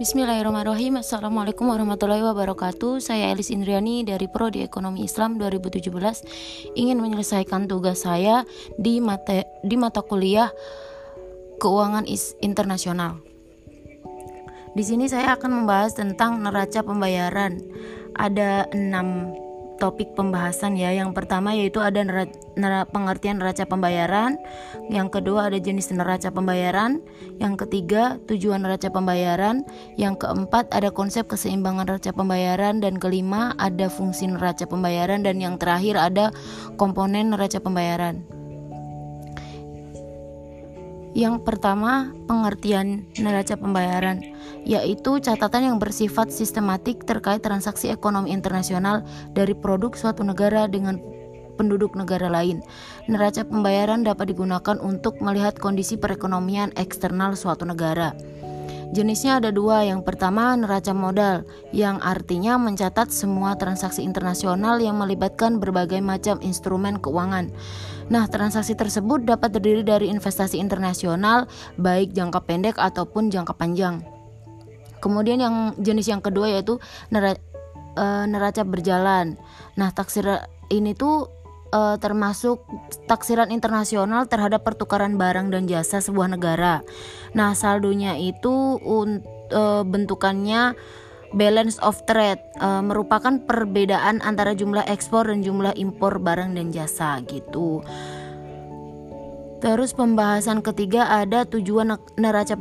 [0.00, 0.96] Bismillahirrahmanirrahim.
[1.04, 3.04] Assalamualaikum warahmatullahi wabarakatuh.
[3.04, 8.48] Saya Elis Indriani dari Prodi Ekonomi Islam 2017 Ingin menyelesaikan tugas saya
[8.80, 10.48] di mata, di mata kuliah
[11.60, 12.08] Keuangan
[12.40, 13.20] Internasional.
[14.72, 17.60] Di sini saya akan membahas tentang neraca pembayaran.
[18.16, 19.36] Ada enam
[19.80, 20.92] topik pembahasan ya.
[20.92, 22.04] Yang pertama yaitu ada
[22.92, 24.36] pengertian neraca pembayaran,
[24.92, 27.00] yang kedua ada jenis neraca pembayaran,
[27.40, 29.64] yang ketiga tujuan neraca pembayaran,
[29.96, 32.84] yang keempat ada konsep keseimbangan neraca pembayaran.
[32.84, 35.24] Dan kelima ada fungsi neraca pembayaran.
[35.24, 36.30] Dan yang terakhir ada
[36.76, 38.39] komponen neraca pembayaran.
[41.10, 44.22] Yang pertama, pengertian neraca pembayaran,
[44.62, 49.02] yaitu catatan yang bersifat sistematik terkait transaksi ekonomi internasional
[49.34, 51.02] dari produk suatu negara dengan
[51.58, 52.62] penduduk negara lain.
[53.10, 58.14] Neraca pembayaran dapat digunakan untuk melihat kondisi perekonomian eksternal suatu negara.
[58.90, 59.86] Jenisnya ada dua.
[59.86, 66.98] Yang pertama, neraca modal, yang artinya mencatat semua transaksi internasional yang melibatkan berbagai macam instrumen
[66.98, 67.54] keuangan.
[68.10, 71.46] Nah, transaksi tersebut dapat terdiri dari investasi internasional,
[71.78, 74.02] baik jangka pendek ataupun jangka panjang.
[74.98, 76.82] Kemudian yang jenis yang kedua yaitu
[77.14, 77.38] neraca,
[77.94, 79.38] e, neraca berjalan.
[79.78, 80.26] Nah, taksir
[80.66, 81.30] ini tuh
[81.72, 82.62] uh, termasuk
[83.06, 86.82] taksiran internasional terhadap pertukaran barang dan jasa sebuah negara.
[87.34, 90.74] Nah, saldonya itu uh, bentukannya
[91.30, 97.22] balance of trade uh, merupakan perbedaan antara jumlah ekspor dan jumlah impor barang dan jasa
[97.26, 97.82] gitu.
[99.60, 102.56] Terus pembahasan ketiga ada tujuan neraca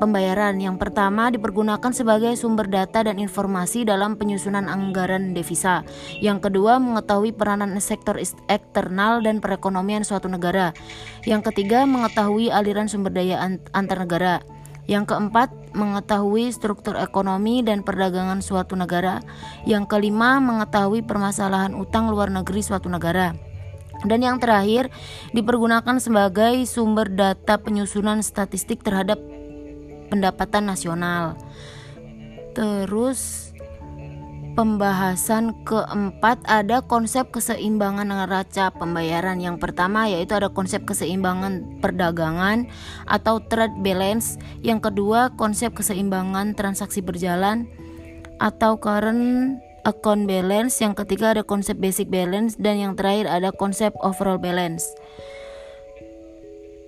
[0.00, 0.56] pembayaran.
[0.56, 5.84] Yang pertama dipergunakan sebagai sumber data dan informasi dalam penyusunan anggaran devisa.
[6.24, 8.16] Yang kedua mengetahui peranan sektor
[8.48, 10.72] eksternal dan perekonomian suatu negara.
[11.28, 13.44] Yang ketiga mengetahui aliran sumber daya
[13.76, 14.40] antar negara.
[14.88, 19.20] Yang keempat, mengetahui struktur ekonomi dan perdagangan suatu negara.
[19.68, 23.36] Yang kelima, mengetahui permasalahan utang luar negeri suatu negara.
[24.06, 24.94] Dan yang terakhir,
[25.34, 29.18] dipergunakan sebagai sumber data penyusunan statistik terhadap
[30.12, 31.34] pendapatan nasional.
[32.54, 33.48] Terus
[34.58, 39.38] pembahasan keempat ada konsep keseimbangan neraca pembayaran.
[39.38, 42.66] Yang pertama yaitu ada konsep keseimbangan perdagangan
[43.06, 44.34] atau trade balance.
[44.66, 47.70] Yang kedua konsep keseimbangan transaksi berjalan
[48.42, 53.96] atau current account balance, yang ketiga ada konsep basic balance dan yang terakhir ada konsep
[54.04, 54.84] overall balance.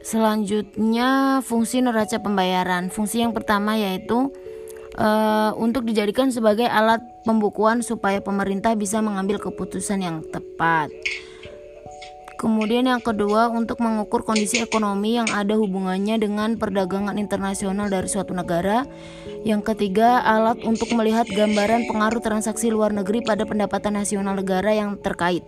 [0.05, 2.93] Selanjutnya fungsi neraca pembayaran.
[2.93, 4.33] Fungsi yang pertama yaitu
[4.97, 10.89] uh, untuk dijadikan sebagai alat pembukuan supaya pemerintah bisa mengambil keputusan yang tepat.
[12.41, 18.33] Kemudian yang kedua untuk mengukur kondisi ekonomi yang ada hubungannya dengan perdagangan internasional dari suatu
[18.33, 18.89] negara.
[19.45, 24.97] Yang ketiga alat untuk melihat gambaran pengaruh transaksi luar negeri pada pendapatan nasional negara yang
[24.97, 25.45] terkait.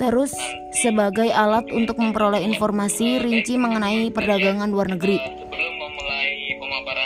[0.00, 0.32] Terus
[0.72, 5.20] sebagai alat untuk memperoleh informasi rinci mengenai perdagangan luar negeri.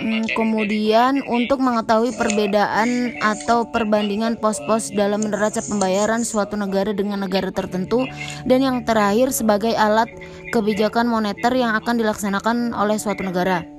[0.02, 7.54] Hmm, kemudian untuk mengetahui perbedaan atau perbandingan pos-pos dalam neraca pembayaran suatu negara dengan negara
[7.54, 8.10] tertentu
[8.42, 10.10] dan yang terakhir sebagai alat
[10.50, 13.71] kebijakan moneter yang akan dilaksanakan oleh suatu negara.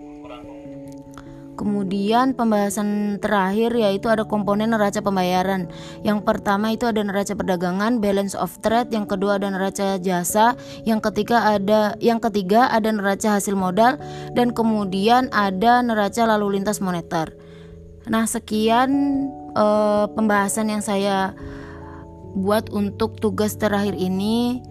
[1.54, 5.70] Kemudian pembahasan terakhir yaitu ada komponen neraca pembayaran.
[6.02, 10.98] Yang pertama itu ada neraca perdagangan, balance of trade, yang kedua ada neraca jasa, yang
[10.98, 14.02] ketiga ada yang ketiga ada neraca hasil modal
[14.34, 17.38] dan kemudian ada neraca lalu lintas moneter.
[18.10, 18.90] Nah, sekian
[19.54, 21.38] uh, pembahasan yang saya
[22.34, 24.66] buat untuk tugas terakhir ini.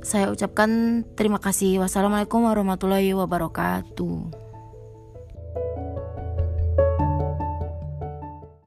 [0.00, 1.84] Saya ucapkan terima kasih.
[1.84, 4.49] Wassalamualaikum warahmatullahi wabarakatuh.